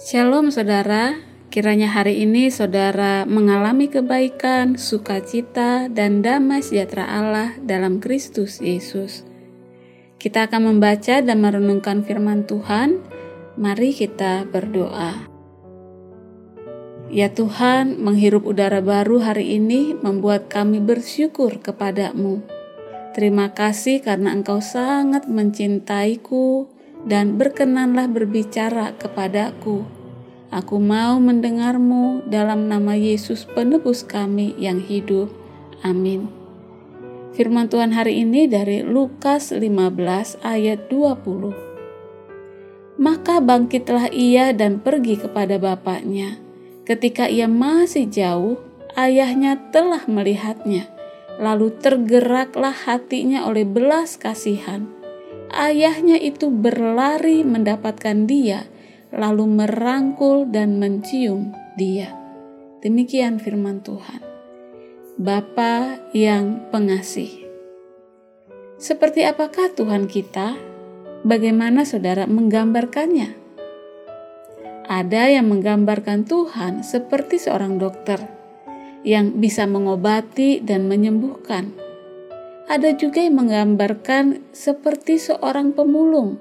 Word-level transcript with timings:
Shalom 0.00 0.48
saudara, 0.48 1.20
kiranya 1.52 1.92
hari 1.92 2.24
ini 2.24 2.48
saudara 2.48 3.28
mengalami 3.28 3.92
kebaikan, 3.92 4.80
sukacita, 4.80 5.92
dan 5.92 6.24
damai 6.24 6.64
sejahtera 6.64 7.04
Allah 7.04 7.60
dalam 7.60 8.00
Kristus 8.00 8.64
Yesus. 8.64 9.28
Kita 10.16 10.48
akan 10.48 10.72
membaca 10.72 11.20
dan 11.20 11.44
merenungkan 11.44 12.00
firman 12.00 12.48
Tuhan. 12.48 12.96
Mari 13.60 13.92
kita 13.92 14.48
berdoa. 14.48 15.28
Ya 17.12 17.28
Tuhan, 17.36 18.00
menghirup 18.00 18.48
udara 18.48 18.80
baru 18.80 19.20
hari 19.20 19.60
ini 19.60 19.92
membuat 20.00 20.48
kami 20.48 20.80
bersyukur 20.80 21.60
kepadamu. 21.60 22.40
Terima 23.12 23.52
kasih 23.52 24.00
karena 24.00 24.32
Engkau 24.32 24.64
sangat 24.64 25.28
mencintaiku, 25.28 26.72
dan 27.04 27.40
berkenanlah 27.40 28.08
berbicara 28.10 28.96
kepadaku. 29.00 29.86
Aku 30.50 30.82
mau 30.82 31.22
mendengarmu 31.22 32.26
dalam 32.26 32.66
nama 32.66 32.98
Yesus 32.98 33.46
penebus 33.46 34.02
kami 34.02 34.58
yang 34.58 34.82
hidup. 34.82 35.30
Amin. 35.86 36.26
Firman 37.30 37.70
Tuhan 37.70 37.94
hari 37.94 38.26
ini 38.26 38.50
dari 38.50 38.82
Lukas 38.82 39.54
15 39.54 40.42
ayat 40.42 40.90
20. 40.90 42.98
Maka 42.98 43.38
bangkitlah 43.38 44.10
ia 44.10 44.50
dan 44.50 44.82
pergi 44.82 45.22
kepada 45.22 45.56
bapaknya. 45.56 46.42
Ketika 46.82 47.30
ia 47.30 47.46
masih 47.46 48.10
jauh, 48.10 48.58
ayahnya 48.98 49.70
telah 49.70 50.02
melihatnya. 50.10 50.90
Lalu 51.38 51.70
tergeraklah 51.78 52.74
hatinya 52.74 53.46
oleh 53.46 53.64
belas 53.64 54.18
kasihan 54.18 54.99
ayahnya 55.52 56.16
itu 56.16 56.48
berlari 56.48 57.42
mendapatkan 57.42 58.26
dia, 58.26 58.66
lalu 59.10 59.46
merangkul 59.46 60.46
dan 60.48 60.78
mencium 60.78 61.54
dia. 61.74 62.14
Demikian 62.80 63.42
firman 63.42 63.84
Tuhan. 63.84 64.22
Bapa 65.20 66.00
yang 66.16 66.72
pengasih. 66.72 67.44
Seperti 68.80 69.28
apakah 69.28 69.68
Tuhan 69.76 70.08
kita? 70.08 70.56
Bagaimana 71.20 71.84
saudara 71.84 72.24
menggambarkannya? 72.24 73.36
Ada 74.88 75.36
yang 75.36 75.52
menggambarkan 75.52 76.24
Tuhan 76.24 76.80
seperti 76.80 77.36
seorang 77.36 77.76
dokter 77.76 78.40
yang 79.04 79.36
bisa 79.36 79.68
mengobati 79.68 80.64
dan 80.64 80.88
menyembuhkan 80.88 81.89
ada 82.70 82.94
juga 82.94 83.18
yang 83.18 83.34
menggambarkan 83.34 84.54
seperti 84.54 85.18
seorang 85.18 85.74
pemulung. 85.74 86.38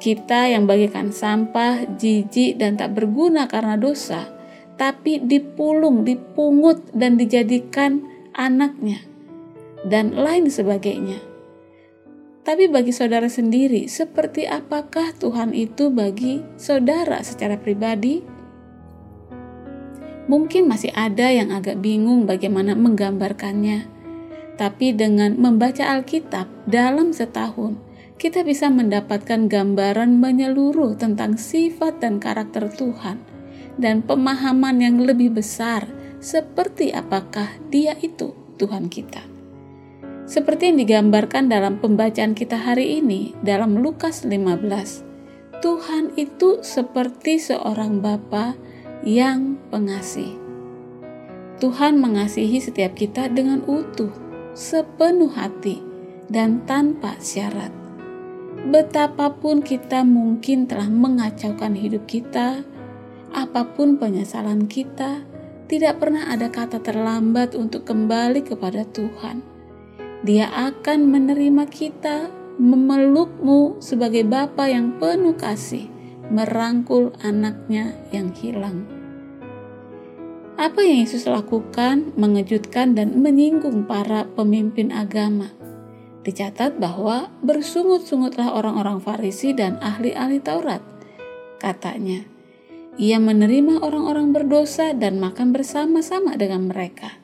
Kita 0.00 0.48
yang 0.48 0.64
bagikan 0.64 1.12
sampah, 1.12 1.84
jijik, 2.00 2.56
dan 2.56 2.80
tak 2.80 2.96
berguna 2.96 3.44
karena 3.44 3.76
dosa, 3.76 4.32
tapi 4.80 5.20
dipulung, 5.20 6.08
dipungut, 6.08 6.88
dan 6.96 7.20
dijadikan 7.20 8.00
anaknya, 8.32 9.04
dan 9.84 10.16
lain 10.16 10.48
sebagainya. 10.48 11.20
Tapi 12.40 12.72
bagi 12.72 12.96
saudara 12.96 13.28
sendiri, 13.28 13.92
seperti 13.92 14.48
apakah 14.48 15.12
Tuhan 15.20 15.52
itu 15.52 15.92
bagi 15.92 16.40
saudara 16.56 17.20
secara 17.20 17.60
pribadi? 17.60 18.24
Mungkin 20.32 20.64
masih 20.64 20.96
ada 20.96 21.28
yang 21.28 21.52
agak 21.52 21.76
bingung 21.84 22.24
bagaimana 22.24 22.72
menggambarkannya 22.72 23.99
tapi 24.60 24.92
dengan 24.92 25.40
membaca 25.40 25.88
Alkitab 25.88 26.68
dalam 26.68 27.16
setahun, 27.16 27.80
kita 28.20 28.44
bisa 28.44 28.68
mendapatkan 28.68 29.48
gambaran 29.48 30.20
menyeluruh 30.20 31.00
tentang 31.00 31.40
sifat 31.40 32.04
dan 32.04 32.20
karakter 32.20 32.68
Tuhan 32.68 33.24
dan 33.80 34.04
pemahaman 34.04 34.84
yang 34.84 35.00
lebih 35.00 35.32
besar 35.32 35.88
seperti 36.20 36.92
apakah 36.92 37.48
Dia 37.72 37.96
itu 38.04 38.36
Tuhan 38.60 38.92
kita. 38.92 39.24
Seperti 40.28 40.68
yang 40.68 40.84
digambarkan 40.84 41.48
dalam 41.48 41.80
pembacaan 41.80 42.36
kita 42.36 42.60
hari 42.60 43.00
ini 43.00 43.32
dalam 43.40 43.80
Lukas 43.80 44.28
15. 44.28 45.64
Tuhan 45.64 46.12
itu 46.20 46.60
seperti 46.60 47.40
seorang 47.40 48.04
bapa 48.04 48.52
yang 49.08 49.56
pengasih. 49.72 50.36
Tuhan 51.56 51.96
mengasihi 51.96 52.60
setiap 52.60 52.92
kita 52.92 53.32
dengan 53.32 53.64
utuh 53.64 54.29
sepenuh 54.60 55.32
hati 55.32 55.80
dan 56.28 56.60
tanpa 56.68 57.16
syarat. 57.16 57.72
Betapapun 58.68 59.64
kita 59.64 60.04
mungkin 60.04 60.68
telah 60.68 60.84
mengacaukan 60.84 61.72
hidup 61.72 62.04
kita, 62.04 62.60
apa 63.32 63.62
pun 63.72 63.96
penyesalan 63.96 64.68
kita, 64.68 65.24
tidak 65.64 65.96
pernah 65.96 66.28
ada 66.28 66.52
kata 66.52 66.76
terlambat 66.84 67.56
untuk 67.56 67.88
kembali 67.88 68.44
kepada 68.44 68.84
Tuhan. 68.84 69.40
Dia 70.28 70.52
akan 70.52 71.08
menerima 71.08 71.64
kita, 71.64 72.28
memelukmu 72.60 73.80
sebagai 73.80 74.28
Bapa 74.28 74.68
yang 74.68 75.00
penuh 75.00 75.40
kasih, 75.40 75.88
merangkul 76.28 77.16
anaknya 77.24 77.96
yang 78.12 78.28
hilang. 78.36 78.99
Apa 80.60 80.84
yang 80.84 81.08
Yesus 81.08 81.24
lakukan 81.24 82.12
mengejutkan 82.20 82.92
dan 82.92 83.16
menyinggung 83.24 83.88
para 83.88 84.28
pemimpin 84.36 84.92
agama. 84.92 85.48
Dicatat 86.20 86.76
bahwa 86.76 87.32
bersungut-sungutlah 87.40 88.52
orang-orang 88.52 89.00
Farisi 89.00 89.56
dan 89.56 89.80
ahli-ahli 89.80 90.36
Taurat. 90.36 90.84
Katanya, 91.56 92.28
ia 93.00 93.16
menerima 93.16 93.80
orang-orang 93.80 94.36
berdosa 94.36 94.92
dan 94.92 95.16
makan 95.16 95.56
bersama-sama 95.56 96.36
dengan 96.36 96.68
mereka. 96.68 97.16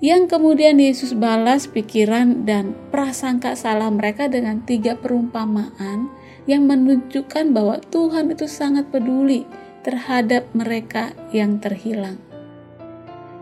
Yang 0.00 0.32
kemudian 0.32 0.80
Yesus 0.80 1.12
balas 1.12 1.68
pikiran 1.68 2.48
dan 2.48 2.72
prasangka 2.88 3.52
salah 3.52 3.92
mereka 3.92 4.32
dengan 4.32 4.64
tiga 4.64 4.96
perumpamaan 4.96 6.08
yang 6.48 6.64
menunjukkan 6.64 7.52
bahwa 7.52 7.84
Tuhan 7.92 8.32
itu 8.32 8.48
sangat 8.48 8.88
peduli 8.88 9.44
terhadap 9.84 10.48
mereka 10.56 11.12
yang 11.36 11.60
terhilang 11.60 12.29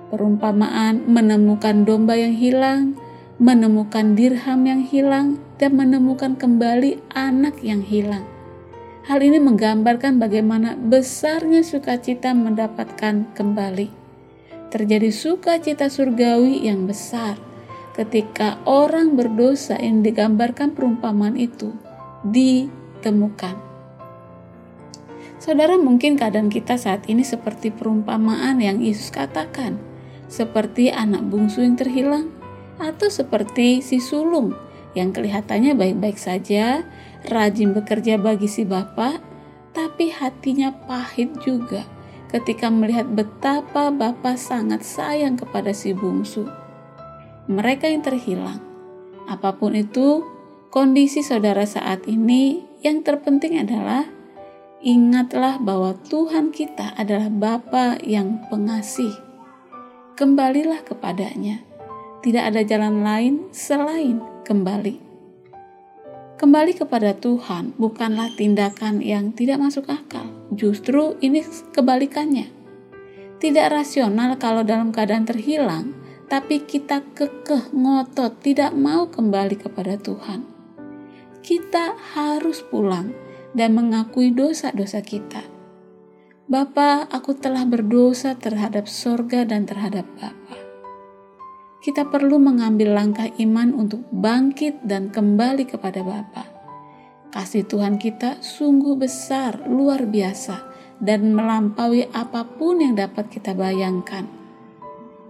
perumpamaan 0.09 1.05
menemukan 1.05 1.85
domba 1.85 2.17
yang 2.17 2.35
hilang, 2.35 2.97
menemukan 3.37 4.17
dirham 4.17 4.65
yang 4.65 4.83
hilang, 4.83 5.39
dan 5.61 5.77
menemukan 5.77 6.35
kembali 6.35 7.03
anak 7.13 7.61
yang 7.61 7.85
hilang. 7.85 8.25
Hal 9.09 9.25
ini 9.25 9.41
menggambarkan 9.41 10.21
bagaimana 10.21 10.77
besarnya 10.77 11.65
sukacita 11.65 12.37
mendapatkan 12.37 13.33
kembali. 13.33 13.89
Terjadi 14.69 15.09
sukacita 15.09 15.89
surgawi 15.89 16.69
yang 16.69 16.85
besar 16.85 17.41
ketika 17.97 18.61
orang 18.69 19.17
berdosa 19.17 19.81
yang 19.81 20.05
digambarkan 20.05 20.77
perumpamaan 20.77 21.41
itu 21.41 21.73
ditemukan. 22.21 23.57
Saudara, 25.41 25.81
mungkin 25.81 26.21
keadaan 26.21 26.53
kita 26.53 26.77
saat 26.77 27.09
ini 27.09 27.25
seperti 27.25 27.73
perumpamaan 27.73 28.61
yang 28.61 28.85
Yesus 28.85 29.09
katakan 29.09 29.88
seperti 30.29 30.93
anak 30.93 31.25
bungsu 31.27 31.65
yang 31.65 31.75
terhilang, 31.75 32.29
atau 32.79 33.11
seperti 33.11 33.83
si 33.83 33.99
sulung 33.99 34.55
yang 34.95 35.11
kelihatannya 35.11 35.75
baik-baik 35.75 36.17
saja, 36.17 36.87
rajin 37.27 37.75
bekerja 37.75 38.17
bagi 38.21 38.47
si 38.47 38.63
bapak, 38.63 39.21
tapi 39.75 40.15
hatinya 40.15 40.73
pahit 40.87 41.35
juga 41.43 41.85
ketika 42.29 42.69
melihat 42.69 43.09
betapa 43.09 43.89
bapak 43.89 44.37
sangat 44.37 44.85
sayang 44.85 45.41
kepada 45.41 45.73
si 45.73 45.97
bungsu. 45.97 46.45
Mereka 47.49 47.89
yang 47.89 48.05
terhilang, 48.05 48.61
apa 49.25 49.57
pun 49.57 49.73
itu 49.73 50.25
kondisi 50.69 51.25
saudara 51.25 51.65
saat 51.65 52.05
ini, 52.05 52.61
yang 52.85 53.01
terpenting 53.01 53.57
adalah 53.57 54.05
ingatlah 54.85 55.59
bahwa 55.59 55.97
Tuhan 56.07 56.55
kita 56.55 56.95
adalah 56.95 57.33
Bapa 57.33 57.99
yang 58.05 58.45
pengasih 58.53 59.28
kembalilah 60.19 60.83
kepadanya. 60.83 61.63
Tidak 62.27 62.43
ada 62.43 62.67
jalan 62.67 63.07
lain 63.07 63.47
selain 63.55 64.19
kembali. 64.43 64.99
Kembali 66.35 66.75
kepada 66.75 67.15
Tuhan 67.15 67.79
bukanlah 67.79 68.35
tindakan 68.35 68.99
yang 68.99 69.31
tidak 69.31 69.63
masuk 69.63 69.87
akal. 69.87 70.27
Justru 70.51 71.15
ini 71.23 71.47
kebalikannya. 71.71 72.51
Tidak 73.39 73.67
rasional 73.71 74.35
kalau 74.43 74.67
dalam 74.67 74.91
keadaan 74.91 75.23
terhilang, 75.23 75.95
tapi 76.27 76.67
kita 76.67 77.07
kekeh 77.15 77.71
ngotot 77.71 78.43
tidak 78.43 78.75
mau 78.75 79.07
kembali 79.07 79.55
kepada 79.55 79.95
Tuhan. 80.03 80.43
Kita 81.47 81.95
harus 82.19 82.67
pulang 82.67 83.15
dan 83.55 83.71
mengakui 83.71 84.35
dosa-dosa 84.35 84.99
kita 84.99 85.58
Bapa, 86.49 87.05
aku 87.13 87.37
telah 87.37 87.69
berdosa 87.69 88.33
terhadap 88.33 88.89
sorga 88.89 89.45
dan 89.45 89.69
terhadap 89.69 90.09
Bapa. 90.17 90.57
Kita 91.85 92.09
perlu 92.09 92.41
mengambil 92.41 92.97
langkah 92.97 93.29
iman 93.37 93.77
untuk 93.77 94.09
bangkit 94.09 94.81
dan 94.81 95.13
kembali 95.13 95.69
kepada 95.69 96.01
Bapa. 96.01 96.49
Kasih 97.29 97.69
Tuhan 97.69 98.01
kita 98.01 98.41
sungguh 98.41 98.97
besar, 98.97 99.69
luar 99.69 100.09
biasa, 100.09 100.65
dan 101.05 101.37
melampaui 101.37 102.09
apa 102.17 102.49
pun 102.49 102.81
yang 102.81 102.97
dapat 102.97 103.29
kita 103.29 103.53
bayangkan. 103.53 104.25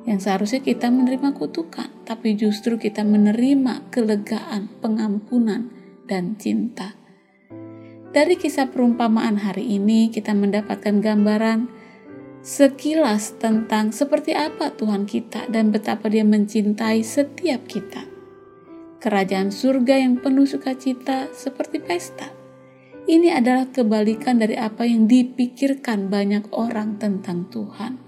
Yang 0.06 0.22
seharusnya 0.22 0.62
kita 0.62 0.86
menerima 0.86 1.34
kutukan, 1.34 1.90
tapi 2.06 2.38
justru 2.38 2.78
kita 2.78 3.02
menerima 3.02 3.90
kelegaan, 3.90 4.70
pengampunan, 4.78 5.66
dan 6.06 6.38
cinta. 6.38 6.97
Dari 8.08 8.40
kisah 8.40 8.72
perumpamaan 8.72 9.36
hari 9.36 9.76
ini, 9.76 10.08
kita 10.08 10.32
mendapatkan 10.32 11.04
gambaran 11.04 11.68
sekilas 12.40 13.36
tentang 13.36 13.92
seperti 13.92 14.32
apa 14.32 14.72
Tuhan 14.72 15.04
kita 15.04 15.52
dan 15.52 15.68
betapa 15.68 16.08
Dia 16.08 16.24
mencintai 16.24 17.04
setiap 17.04 17.68
kita. 17.68 18.08
Kerajaan 19.04 19.52
surga 19.52 20.00
yang 20.00 20.16
penuh 20.24 20.48
sukacita 20.48 21.28
seperti 21.36 21.84
pesta. 21.84 22.32
Ini 23.04 23.36
adalah 23.36 23.68
kebalikan 23.68 24.40
dari 24.40 24.56
apa 24.56 24.88
yang 24.88 25.04
dipikirkan 25.04 26.08
banyak 26.08 26.48
orang 26.56 26.96
tentang 26.96 27.44
Tuhan. 27.52 28.00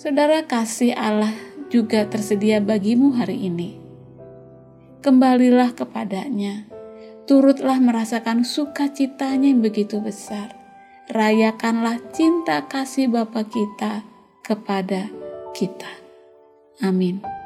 Saudara, 0.00 0.48
kasih 0.48 0.96
Allah 0.96 1.32
juga 1.68 2.08
tersedia 2.08 2.64
bagimu 2.64 3.16
hari 3.16 3.52
ini. 3.52 3.76
Kembalilah 5.04 5.76
kepadanya 5.76 6.67
turutlah 7.28 7.76
merasakan 7.76 8.42
sukacitanya 8.42 9.52
yang 9.52 9.60
begitu 9.60 10.00
besar. 10.00 10.56
Rayakanlah 11.12 12.00
cinta 12.16 12.64
kasih 12.64 13.12
Bapa 13.12 13.44
kita 13.44 14.00
kepada 14.40 15.12
kita. 15.52 15.92
Amin. 16.80 17.37